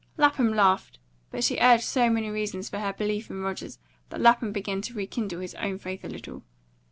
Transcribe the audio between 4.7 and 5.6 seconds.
to rekindle his